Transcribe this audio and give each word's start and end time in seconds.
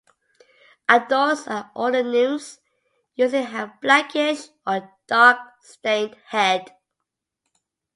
Adults 0.89 1.45
and 1.47 1.65
older 1.75 2.01
nymphs 2.01 2.59
usually 3.13 3.43
have 3.43 3.69
a 3.69 3.77
blackish 3.83 4.47
or 4.65 4.89
dark 5.05 5.37
stained 5.61 6.15
head. 6.25 6.75